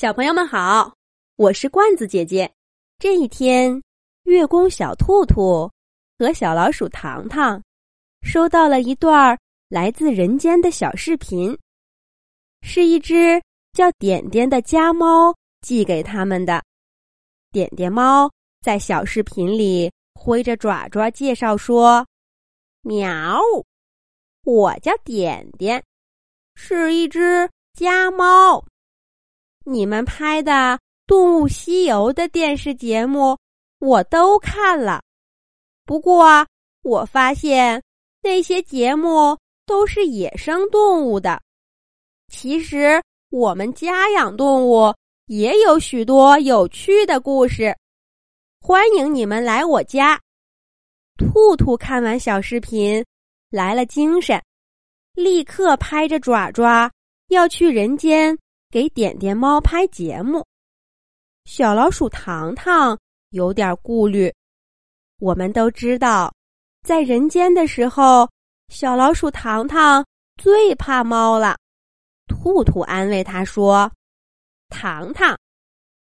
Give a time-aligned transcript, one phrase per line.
[0.00, 0.94] 小朋友们好，
[1.34, 2.48] 我是罐子姐姐。
[3.00, 3.82] 这一天，
[4.22, 5.68] 月宫小兔兔
[6.16, 7.60] 和小老鼠糖糖
[8.22, 9.36] 收到了一段
[9.68, 11.58] 来自人间的小视频，
[12.62, 13.42] 是一只
[13.72, 16.62] 叫点点的家猫寄给他们的。
[17.50, 18.30] 点点猫
[18.60, 22.06] 在小视频里挥着爪爪介绍说
[22.82, 23.40] ：“喵，
[24.44, 25.82] 我叫点点，
[26.54, 28.64] 是一只家猫。”
[29.70, 30.52] 你们拍的
[31.06, 33.36] 《动物西游》的电视节目
[33.80, 35.02] 我都看了，
[35.84, 36.46] 不过
[36.82, 37.82] 我发现
[38.22, 41.38] 那些节目都是野生动物的。
[42.28, 44.90] 其实我们家养动物
[45.26, 47.76] 也有许多有趣的故事，
[48.62, 50.18] 欢迎你们来我家。
[51.18, 53.04] 兔兔看完小视频
[53.50, 54.42] 来了精神，
[55.12, 56.90] 立刻拍着爪爪
[57.28, 58.34] 要去人间。
[58.70, 60.44] 给点点猫拍节目，
[61.46, 62.98] 小老鼠糖糖
[63.30, 64.30] 有点顾虑。
[65.20, 66.30] 我们都知道，
[66.82, 68.28] 在人间的时候，
[68.68, 70.04] 小老鼠糖糖
[70.36, 71.56] 最怕猫了。
[72.26, 73.90] 兔兔安慰他说
[74.68, 75.34] ：“糖糖，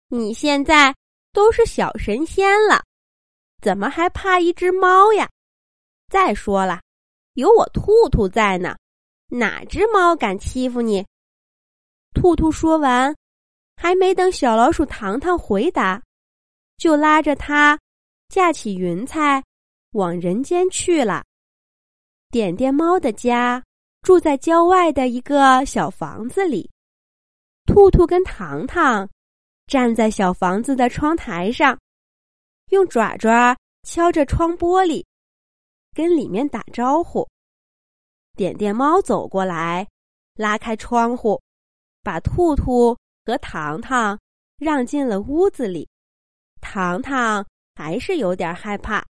[0.07, 0.95] 你现在
[1.33, 2.81] 都是小神仙了，
[3.61, 5.29] 怎么还怕一只猫呀？
[6.09, 6.81] 再说了，
[7.35, 8.77] 有我兔兔在呢，
[9.27, 11.05] 哪只猫敢欺负你？”
[12.15, 13.15] 兔兔说完，
[13.77, 16.01] 还没等小老鼠糖糖回答，
[16.77, 17.79] 就拉着它
[18.29, 19.43] 架起云彩，
[19.93, 21.25] 往人间去了。
[22.31, 23.63] 点点猫的家
[24.03, 26.71] 住在郊外的一个小房子里，
[27.67, 29.09] 兔兔跟糖糖
[29.67, 31.79] 站在小房子的窗台上，
[32.71, 35.05] 用爪爪敲着窗玻璃，
[35.95, 37.27] 跟里面打招呼。
[38.35, 39.87] 点点猫走过来，
[40.35, 41.41] 拉开窗户。
[42.03, 44.19] 把兔兔和糖糖
[44.59, 45.89] 让进了屋子里，
[46.61, 49.05] 糖糖还是有点害怕，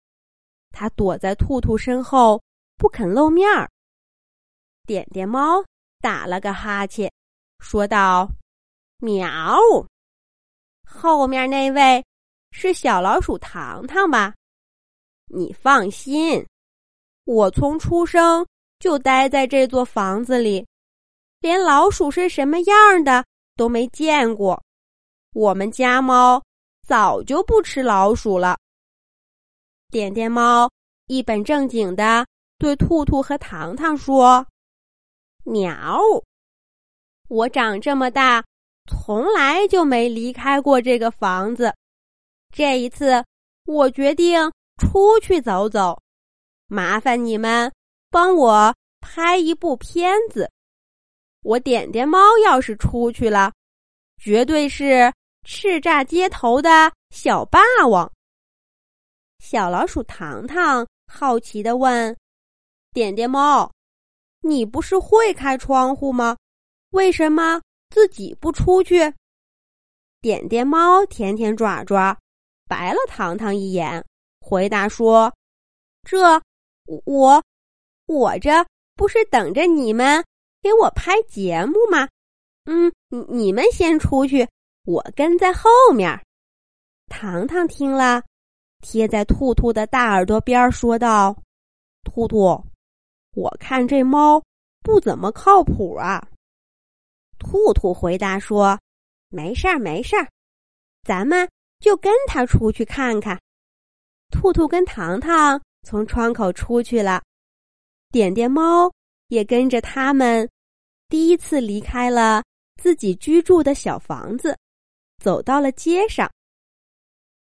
[0.70, 2.42] 他躲在兔兔身后
[2.76, 3.68] 不肯露面儿。
[4.86, 5.64] 点点猫
[6.00, 7.10] 打了个哈欠，
[7.60, 8.28] 说道
[8.98, 9.58] ：“喵，
[10.84, 12.04] 后面那位
[12.50, 14.34] 是小老鼠糖糖吧？
[15.26, 16.44] 你放心，
[17.24, 18.44] 我从出生
[18.80, 20.66] 就待在这座房子里。”
[21.40, 23.24] 连老鼠是什么样的
[23.56, 24.62] 都没见过，
[25.32, 26.42] 我们家猫
[26.86, 28.58] 早就不吃老鼠了。
[29.90, 30.70] 点点猫
[31.06, 32.26] 一本正经的
[32.58, 34.46] 对兔兔和糖糖说
[35.44, 35.98] ：“喵，
[37.28, 38.44] 我长这么大
[38.86, 41.74] 从来就没离开过这个房子，
[42.54, 43.24] 这一次
[43.64, 44.38] 我决定
[44.76, 45.98] 出去走走，
[46.66, 47.72] 麻烦你们
[48.10, 50.46] 帮我拍一部片子。”
[51.42, 53.52] 我点点猫要是出去了，
[54.18, 55.12] 绝对是
[55.44, 58.10] 叱咤街头的小霸王。
[59.38, 62.14] 小老鼠糖糖好奇的问
[62.92, 63.70] ：“点点猫，
[64.42, 66.36] 你不是会开窗户吗？
[66.90, 69.12] 为什么自己不出去？”
[70.20, 72.14] 点点猫舔舔爪爪，
[72.68, 74.04] 白了糖糖一眼，
[74.40, 75.32] 回答说
[76.04, 76.40] ：“这
[77.06, 77.42] 我
[78.04, 78.50] 我这
[78.94, 80.22] 不是等着你们。”
[80.62, 82.08] 给我拍节目吗？
[82.64, 84.48] 嗯，你你们先出去，
[84.84, 86.20] 我跟在后面。
[87.06, 88.22] 糖糖听了，
[88.80, 91.36] 贴在兔兔的大耳朵边说道
[92.04, 92.64] ：“兔兔，
[93.34, 94.42] 我看这猫
[94.80, 96.28] 不怎么靠谱啊。”
[97.38, 98.78] 兔兔回答说
[99.28, 100.28] ：“没事儿，没事儿，
[101.02, 103.40] 咱们就跟他出去看看。”
[104.30, 107.22] 兔兔跟糖糖从窗口出去了，
[108.10, 108.92] 点点猫。
[109.30, 110.48] 也跟着他们，
[111.08, 112.42] 第一次离开了
[112.82, 114.58] 自己居住的小房子，
[115.22, 116.28] 走到了街上。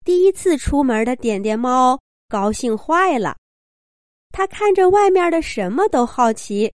[0.05, 1.99] 第一次出门的点点猫
[2.29, 3.35] 高兴坏了，
[4.31, 6.71] 它看着外面的什么都好奇，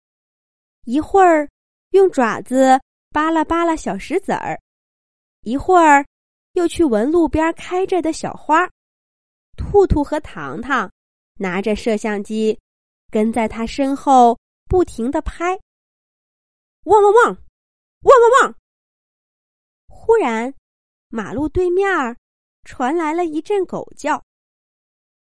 [0.85, 1.49] 一会儿
[1.91, 2.79] 用爪子
[3.09, 4.59] 扒拉扒拉小石子儿，
[5.41, 6.05] 一会儿
[6.53, 8.69] 又去闻路边开着的小花。
[9.57, 10.91] 兔兔和糖糖
[11.39, 12.59] 拿着摄像机，
[13.09, 14.37] 跟在他身后。
[14.71, 15.59] 不停的拍，
[16.85, 17.25] 汪汪汪，
[18.03, 18.55] 汪汪汪！
[19.89, 20.53] 忽然，
[21.09, 22.15] 马路对面儿
[22.63, 24.23] 传来了一阵狗叫。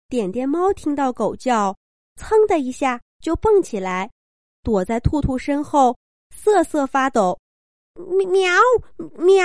[0.09, 1.77] 点点猫听到狗叫，
[2.17, 4.11] 噌的一下就蹦起来，
[4.63, 5.95] 躲在兔兔身后，
[6.35, 7.39] 瑟瑟发抖。
[7.93, 8.51] 喵
[9.19, 9.45] 喵！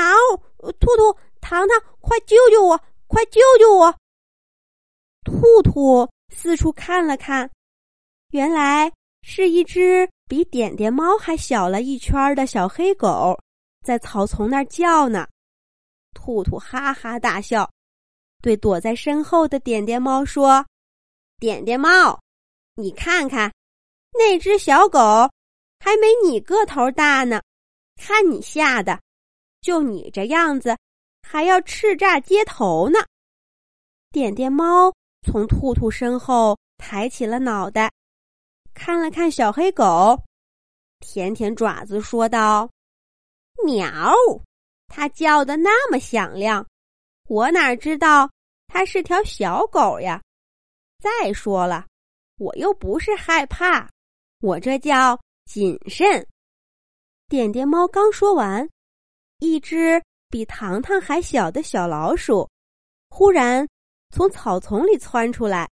[0.79, 2.81] 兔兔、糖糖，快救救我！
[3.07, 3.93] 快救救我！
[5.25, 7.51] 兔兔四处看了看，
[8.29, 8.89] 原来。
[9.23, 13.37] 是一只比点点猫还小了一圈的小黑狗，
[13.85, 15.27] 在草丛那儿叫呢。
[16.13, 17.69] 兔兔哈哈大笑，
[18.41, 20.65] 对躲在身后的点点猫说
[21.39, 22.19] ：“点点猫，
[22.75, 23.51] 你看看，
[24.13, 24.99] 那只小狗
[25.79, 27.41] 还没你个头大呢，
[27.95, 28.99] 看你吓的，
[29.61, 30.77] 就你这样子，
[31.21, 32.99] 还要叱咤街头呢。”
[34.11, 34.93] 点点猫
[35.25, 37.89] 从兔兔身后抬起了脑袋，
[38.83, 40.19] 看了看小黑狗，
[41.01, 42.67] 舔舔爪子，说道
[43.63, 44.11] ：“喵。”
[44.89, 46.65] 它叫的那么响亮，
[47.27, 48.27] 我哪知道
[48.65, 50.19] 它是条小狗呀？
[50.99, 51.85] 再说了，
[52.39, 53.87] 我又不是害怕，
[54.39, 56.27] 我这叫谨慎。
[57.29, 58.67] 点点猫刚说完，
[59.37, 62.49] 一只比糖糖还小的小老鼠
[63.11, 63.63] 忽然
[64.09, 65.69] 从草丛里窜出来，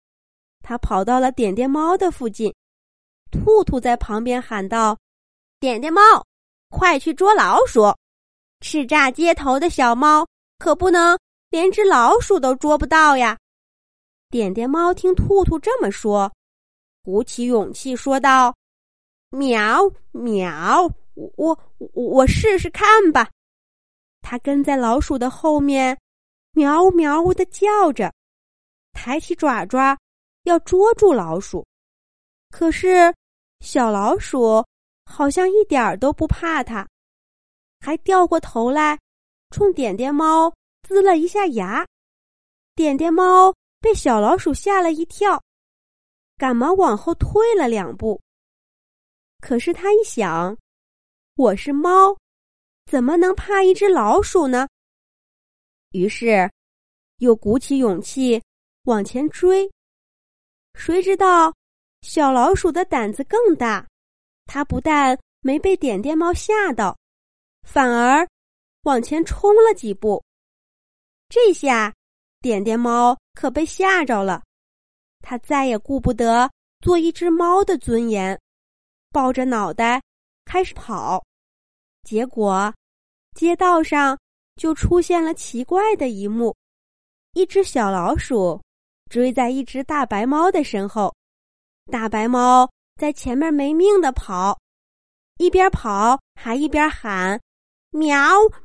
[0.64, 2.52] 它跑到了点点猫的附近。
[3.30, 4.96] 兔兔在旁边喊道
[5.60, 6.00] ：“点点猫，
[6.70, 7.82] 快去捉老鼠！”
[8.60, 10.26] 叱咤街头的小猫
[10.58, 11.18] 可不能
[11.50, 13.36] 连只老鼠都捉不到呀！
[14.30, 16.32] 点点猫听兔兔这么说，
[17.02, 18.54] 鼓起勇气说道
[19.30, 19.80] ：“喵
[20.12, 23.30] 喵，我我我试试看吧。”
[24.22, 25.96] 它跟在老鼠的后面，
[26.52, 28.12] 喵喵的叫着，
[28.92, 29.96] 抬起爪爪
[30.44, 31.64] 要捉住老鼠。
[32.58, 33.14] 可是
[33.60, 34.64] 小老鼠
[35.04, 36.88] 好像一点儿都不怕它。
[37.80, 38.98] 还掉过头来，
[39.50, 40.50] 冲点点猫
[40.88, 41.86] 呲了一下牙。
[42.74, 45.38] 点点猫被小老鼠吓了一跳，
[46.38, 48.18] 赶忙往后退了两步。
[49.40, 50.56] 可是他一想，
[51.34, 52.16] 我是猫，
[52.90, 54.66] 怎么能怕一只老鼠呢？
[55.90, 56.50] 于是，
[57.18, 58.42] 又鼓起勇气
[58.84, 59.70] 往前追。
[60.72, 61.52] 谁知道，
[62.06, 63.84] 小老鼠的胆子更大，
[64.44, 66.96] 它不但没被点点猫吓到。
[67.64, 68.24] 反而
[68.82, 70.22] 往前冲了几步，
[71.28, 71.92] 这下
[72.40, 74.40] 点点猫可被吓着了。
[75.20, 76.48] 它再也顾不得
[76.80, 78.40] 做一只猫的尊严，
[79.10, 80.00] 抱着脑袋
[80.44, 81.20] 开始跑。
[82.04, 82.72] 结果，
[83.34, 84.16] 街道上
[84.54, 86.54] 就出现了奇怪的一幕：
[87.32, 88.62] 一只小老鼠
[89.10, 91.12] 追在一只大白猫的身后，
[91.90, 94.58] 大白猫在前面没命的跑，
[95.38, 97.40] 一边跑还一边喊。
[97.90, 98.18] 喵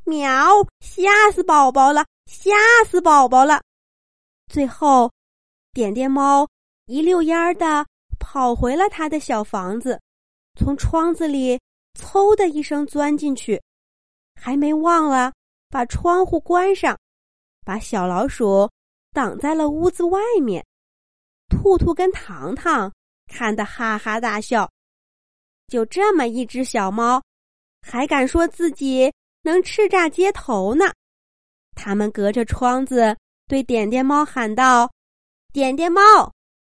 [0.04, 0.66] 喵！
[0.80, 2.04] 吓死宝宝了！
[2.26, 2.50] 吓
[2.86, 3.62] 死宝宝了！
[4.48, 5.10] 最后，
[5.72, 6.46] 点点猫
[6.86, 7.86] 一溜烟儿的
[8.18, 9.98] 跑回了他的小房子，
[10.58, 11.58] 从窗子里
[11.98, 13.62] 嗖的一声钻进去，
[14.34, 15.32] 还没忘了
[15.68, 16.98] 把窗户关上，
[17.64, 18.68] 把小老鼠
[19.12, 20.62] 挡在了屋子外面。
[21.48, 22.92] 兔兔跟糖糖
[23.32, 24.70] 看得哈哈大笑，
[25.68, 27.22] 就这么一只小猫，
[27.80, 29.10] 还敢说自己？
[29.44, 30.84] 能叱咤街头呢！
[31.74, 33.16] 他们隔着窗子
[33.48, 34.88] 对点点猫喊道
[35.52, 36.00] ：“点点猫，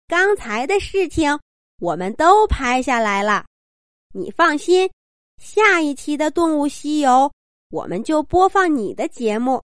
[0.07, 1.37] 刚才的事情
[1.81, 3.45] 我们都拍下来了，
[4.15, 4.89] 你放心，
[5.39, 7.11] 下一期的《动物西游》
[7.71, 9.61] 我们就播放你的节目，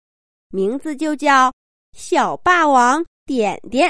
[0.49, 1.49] 名字就叫
[1.93, 3.89] 《小霸王点点》。”